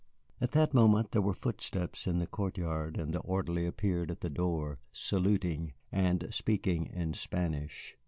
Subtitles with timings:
[0.41, 4.21] At that moment there were footsteps in the court yard, and the orderly appeared at
[4.21, 7.95] the door, saluting, and speaking in Spanish.